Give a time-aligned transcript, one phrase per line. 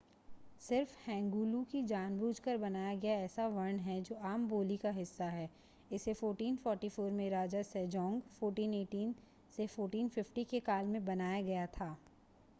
[0.61, 5.25] सिर्फ़ हैंगुल ही जानबूझ कर बनाया गया ऐसा वर्ण है जो आम बोली का हिस्सा
[5.25, 5.49] है.
[5.91, 9.13] इसे 1444 में राजा सेजौंग 1418-
[9.57, 11.97] 1450 के काल में बनाया गया था